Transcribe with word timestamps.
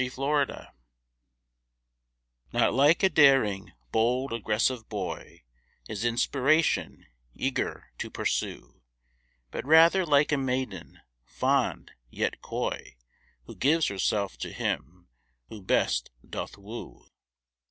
=Inspiration= 0.03 0.65
Not 2.51 2.73
like 2.73 3.03
a 3.03 3.09
daring, 3.09 3.71
bold, 3.91 4.33
aggressive 4.33 4.89
boy, 4.89 5.43
Is 5.87 6.03
inspiration, 6.03 7.05
eager 7.35 7.91
to 7.99 8.09
pursue, 8.09 8.81
But 9.51 9.63
rather 9.63 10.03
like 10.03 10.31
a 10.31 10.37
maiden, 10.37 11.01
fond, 11.23 11.91
yet 12.09 12.41
coy, 12.41 12.95
Who 13.43 13.55
gives 13.55 13.89
herself 13.89 14.37
to 14.39 14.51
him 14.51 15.07
who 15.49 15.61
best 15.61 16.09
doth 16.27 16.57
woo. 16.57 17.05